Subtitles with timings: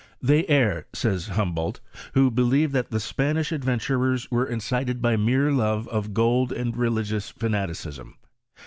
[0.19, 1.79] They err," says Humboldt,"
[2.15, 6.75] who be lieve that the Spanish adventurers were incited by mere love of gold and
[6.75, 8.15] religious fanaticism.